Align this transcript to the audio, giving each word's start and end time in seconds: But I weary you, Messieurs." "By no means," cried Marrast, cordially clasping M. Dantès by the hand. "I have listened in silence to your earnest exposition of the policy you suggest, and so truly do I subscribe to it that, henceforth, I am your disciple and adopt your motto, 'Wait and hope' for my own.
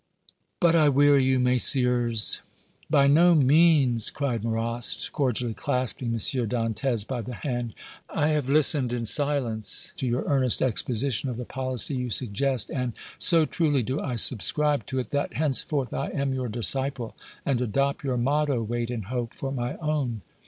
But 0.59 0.75
I 0.75 0.89
weary 0.89 1.23
you, 1.25 1.39
Messieurs." 1.39 2.41
"By 2.89 3.05
no 3.05 3.35
means," 3.35 4.09
cried 4.09 4.43
Marrast, 4.43 5.11
cordially 5.13 5.53
clasping 5.53 6.07
M. 6.07 6.17
Dantès 6.17 7.05
by 7.05 7.21
the 7.21 7.35
hand. 7.35 7.75
"I 8.09 8.29
have 8.29 8.49
listened 8.49 8.91
in 8.93 9.05
silence 9.05 9.93
to 9.97 10.07
your 10.07 10.23
earnest 10.23 10.59
exposition 10.59 11.29
of 11.29 11.37
the 11.37 11.45
policy 11.45 11.93
you 11.97 12.09
suggest, 12.09 12.71
and 12.71 12.93
so 13.19 13.45
truly 13.45 13.83
do 13.83 13.99
I 14.01 14.15
subscribe 14.15 14.87
to 14.87 14.97
it 14.97 15.11
that, 15.11 15.33
henceforth, 15.35 15.93
I 15.93 16.07
am 16.07 16.33
your 16.33 16.47
disciple 16.47 17.15
and 17.45 17.61
adopt 17.61 18.03
your 18.03 18.17
motto, 18.17 18.63
'Wait 18.63 18.89
and 18.89 19.05
hope' 19.05 19.35
for 19.35 19.51
my 19.51 19.75
own. 19.77 20.23